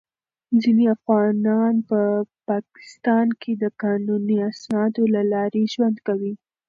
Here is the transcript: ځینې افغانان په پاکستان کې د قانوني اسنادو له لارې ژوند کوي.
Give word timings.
ځینې 0.61 0.85
افغانان 0.95 1.73
په 1.89 1.99
پاکستان 2.49 3.27
کې 3.41 3.51
د 3.61 3.63
قانوني 3.81 4.37
اسنادو 4.51 5.03
له 5.15 5.21
لارې 5.33 5.63
ژوند 5.73 5.97
کوي. 6.07 6.33